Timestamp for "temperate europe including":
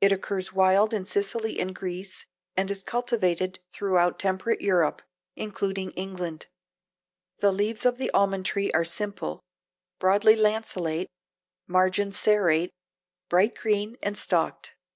4.20-5.90